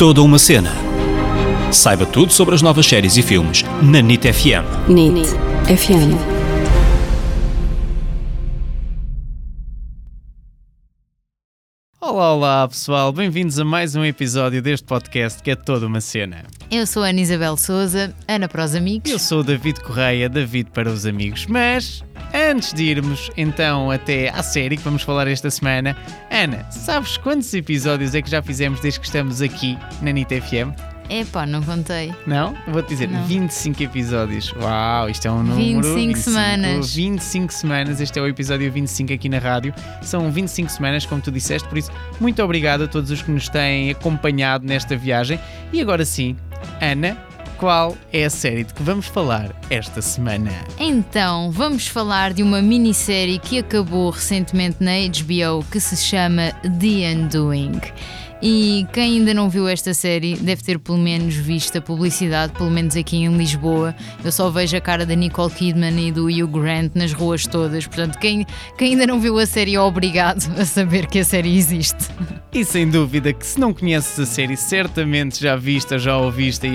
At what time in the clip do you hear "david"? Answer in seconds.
19.44-19.80, 20.30-20.70